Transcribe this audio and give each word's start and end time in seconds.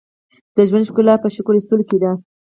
•د 0.55 0.57
ژوند 0.69 0.87
ښکلا 0.89 1.15
په 1.21 1.27
شکر 1.35 1.53
ایستلو 1.57 1.83
کې 1.89 1.97
ده. 2.03 2.11